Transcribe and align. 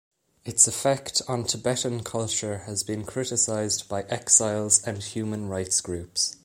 Its 0.45 0.67
effect 0.67 1.21
on 1.27 1.43
Tibetan 1.43 2.03
culture 2.03 2.63
has 2.65 2.81
been 2.81 3.05
criticized 3.05 3.87
by 3.87 4.01
exiles 4.09 4.81
and 4.83 4.97
human 5.03 5.47
rights 5.47 5.79
groups. 5.79 6.37